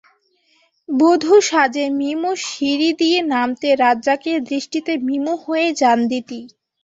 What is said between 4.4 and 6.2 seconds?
দৃষ্টিতে মিমো হয়ে যান